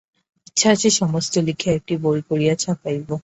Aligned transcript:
ইচ্ছা 0.47 0.67
আছে, 0.71 0.89
সমস্ত 0.91 1.33
লিখিয়া 1.39 1.73
একটি 1.75 1.93
বই 1.97 2.19
করিয়া 2.29 2.53
ছাপাইব। 2.55 3.09